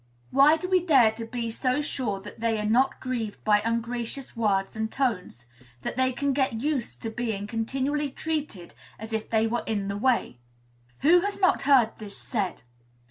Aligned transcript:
Why 0.31 0.57
do 0.57 0.67
we 0.67 0.83
dare 0.83 1.11
to 1.11 1.25
be 1.25 1.51
so 1.51 1.79
sure 1.79 2.19
that 2.21 2.39
they 2.39 2.57
are 2.59 2.65
not 2.65 2.99
grieved 2.99 3.43
by 3.43 3.61
ungracious 3.63 4.35
words 4.35 4.75
and 4.75 4.91
tones? 4.91 5.45
that 5.83 5.95
they 5.95 6.11
can 6.11 6.33
get 6.33 6.53
used 6.53 7.03
to 7.03 7.11
being 7.11 7.45
continually 7.45 8.09
treated 8.09 8.73
as 8.97 9.13
if 9.13 9.29
they 9.29 9.45
were 9.45 9.61
"in 9.67 9.89
the 9.89 9.97
way"? 9.97 10.39
Who 11.01 11.19
has 11.19 11.39
not 11.39 11.61
heard 11.61 11.91
this 11.99 12.17
said? 12.17 12.63